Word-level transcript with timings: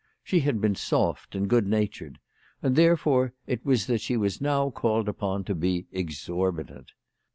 She 0.23 0.39
had 0.39 0.59
been 0.59 0.73
soft 0.73 1.35
and 1.35 1.47
good 1.47 1.67
natured, 1.67 2.17
and 2.63 2.75
therefore 2.75 3.33
it 3.45 3.63
was 3.63 3.85
that 3.85 4.01
she 4.01 4.17
was 4.17 4.41
now 4.41 4.71
called 4.71 5.07
upon 5.07 5.43
to 5.43 5.53
be 5.53 5.85
exorbitant. 5.91 6.93